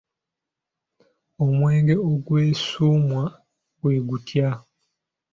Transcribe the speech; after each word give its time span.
Omwenge 1.43 1.95
ogwessuumwa 2.09 3.23
gwe 3.79 3.95
tutya? 4.07 4.49